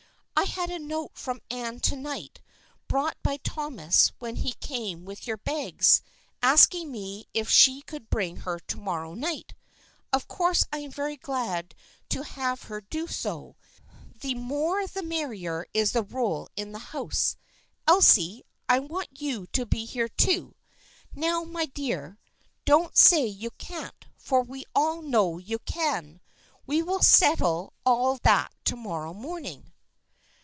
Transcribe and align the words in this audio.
"I 0.41 0.45
had 0.45 0.71
a 0.71 0.79
note 0.79 1.11
from 1.13 1.39
Anne 1.51 1.81
to 1.81 1.95
night, 1.95 2.41
brought 2.87 3.15
by 3.21 3.37
Thomas 3.37 4.11
when 4.17 4.37
he 4.37 4.53
came 4.53 5.05
with 5.05 5.27
your 5.27 5.37
bags, 5.37 6.01
asking 6.41 6.91
me 6.91 7.27
if 7.31 7.47
she 7.47 7.83
could 7.83 8.09
bring 8.09 8.37
her 8.37 8.57
to 8.59 8.77
morrow 8.79 9.13
night. 9.13 9.53
Of 10.11 10.27
course 10.27 10.65
I 10.73 10.79
am 10.79 10.89
very 10.89 11.15
glad 11.15 11.75
to 12.09 12.23
have 12.23 12.63
her 12.63 12.81
do 12.81 13.05
so. 13.05 13.55
The 14.21 14.33
142 14.33 14.35
THE 14.35 14.35
FKIENDSHIP 14.35 14.35
OF 14.35 14.41
ANNE 14.41 14.47
more 14.47 14.87
the 14.87 15.03
merrier 15.03 15.65
is 15.75 15.91
the 15.91 16.03
rule 16.03 16.49
in 16.55 16.71
this 16.71 16.83
house. 16.85 17.35
Elsie, 17.87 18.43
I 18.67 18.79
want 18.79 19.21
you 19.21 19.45
to 19.45 19.67
be 19.67 19.85
here 19.85 20.09
too. 20.09 20.55
Now, 21.13 21.43
my 21.43 21.67
dear, 21.67 22.17
don't 22.65 22.97
say 22.97 23.27
you 23.27 23.51
can't, 23.59 24.07
for 24.17 24.41
we 24.41 24.65
know 24.75 25.37
you 25.37 25.59
can! 25.59 26.19
We 26.65 26.81
will 26.81 27.03
set 27.03 27.37
tle 27.37 27.73
all 27.85 28.17
that 28.23 28.51
to 28.65 28.75
morrow 28.75 29.13
morning." 29.13 29.67